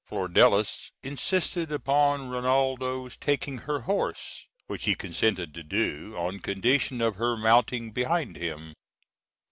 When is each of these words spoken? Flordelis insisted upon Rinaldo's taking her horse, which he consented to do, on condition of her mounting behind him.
Flordelis 0.07 0.89
insisted 1.03 1.71
upon 1.71 2.27
Rinaldo's 2.27 3.15
taking 3.15 3.59
her 3.59 3.81
horse, 3.81 4.47
which 4.65 4.85
he 4.85 4.95
consented 4.95 5.53
to 5.53 5.61
do, 5.61 6.15
on 6.17 6.39
condition 6.39 7.01
of 7.01 7.17
her 7.17 7.37
mounting 7.37 7.91
behind 7.91 8.35
him. 8.35 8.73